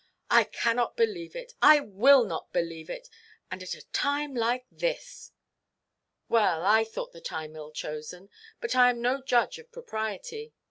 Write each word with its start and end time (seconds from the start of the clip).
I 0.31 0.45
cannot 0.45 0.97
believe 0.97 1.35
it. 1.35 1.53
I 1.61 1.79
will 1.79 2.25
not 2.25 2.51
believe 2.51 2.89
it; 2.89 3.07
and 3.51 3.61
at 3.61 3.75
a 3.75 3.85
time 3.91 4.33
like 4.33 4.65
this!" 4.71 5.31
"Well, 6.27 6.63
I 6.65 6.83
thought 6.83 7.11
the 7.13 7.21
time 7.21 7.55
ill–chosen. 7.55 8.31
But 8.59 8.75
I 8.75 8.89
am 8.89 8.99
no 8.99 9.21
judge 9.21 9.59
of 9.59 9.71
propriety. 9.71 10.53